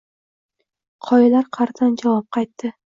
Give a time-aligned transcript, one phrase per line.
[1.11, 2.79] Qoyalar qaʼridan javob qaytdi: